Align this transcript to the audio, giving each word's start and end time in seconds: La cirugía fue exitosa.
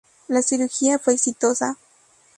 La 0.29 0.41
cirugía 0.41 0.97
fue 0.97 1.13
exitosa. 1.13 1.77